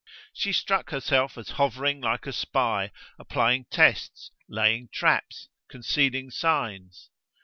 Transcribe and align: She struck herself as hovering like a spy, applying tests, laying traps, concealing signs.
She 0.33 0.51
struck 0.51 0.89
herself 0.89 1.37
as 1.37 1.49
hovering 1.59 2.01
like 2.01 2.25
a 2.25 2.33
spy, 2.33 2.91
applying 3.19 3.65
tests, 3.65 4.31
laying 4.49 4.87
traps, 4.91 5.47
concealing 5.69 6.31
signs. 6.31 7.11